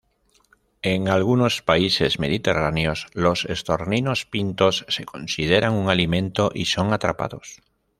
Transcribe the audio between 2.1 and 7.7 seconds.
mediterráneos los estorninos pintos se consideran un alimento y son atrapados.